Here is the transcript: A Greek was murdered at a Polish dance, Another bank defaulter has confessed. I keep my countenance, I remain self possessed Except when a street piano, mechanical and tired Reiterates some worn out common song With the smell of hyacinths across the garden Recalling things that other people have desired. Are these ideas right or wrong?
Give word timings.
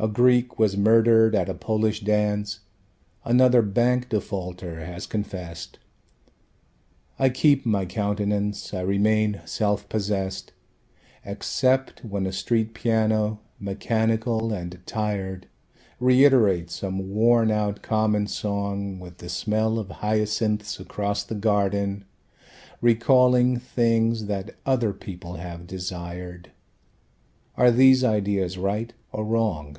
A 0.00 0.06
Greek 0.06 0.60
was 0.60 0.76
murdered 0.76 1.34
at 1.34 1.48
a 1.48 1.54
Polish 1.54 2.02
dance, 2.02 2.60
Another 3.24 3.62
bank 3.62 4.08
defaulter 4.08 4.78
has 4.84 5.08
confessed. 5.08 5.80
I 7.18 7.30
keep 7.30 7.66
my 7.66 7.84
countenance, 7.84 8.72
I 8.72 8.82
remain 8.82 9.40
self 9.44 9.88
possessed 9.88 10.52
Except 11.24 12.04
when 12.04 12.26
a 12.26 12.32
street 12.32 12.74
piano, 12.74 13.40
mechanical 13.58 14.52
and 14.52 14.78
tired 14.86 15.48
Reiterates 15.98 16.76
some 16.76 17.10
worn 17.12 17.50
out 17.50 17.82
common 17.82 18.28
song 18.28 19.00
With 19.00 19.18
the 19.18 19.28
smell 19.28 19.80
of 19.80 19.90
hyacinths 19.90 20.78
across 20.78 21.24
the 21.24 21.34
garden 21.34 22.04
Recalling 22.80 23.56
things 23.56 24.26
that 24.26 24.54
other 24.64 24.92
people 24.92 25.34
have 25.38 25.66
desired. 25.66 26.52
Are 27.56 27.72
these 27.72 28.04
ideas 28.04 28.56
right 28.56 28.92
or 29.10 29.24
wrong? 29.24 29.76